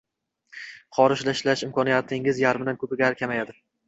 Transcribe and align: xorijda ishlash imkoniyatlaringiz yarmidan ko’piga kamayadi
xorijda 0.97 1.35
ishlash 1.37 1.63
imkoniyatlaringiz 1.67 2.39
yarmidan 2.45 2.79
ko’piga 2.85 3.11
kamayadi 3.21 3.55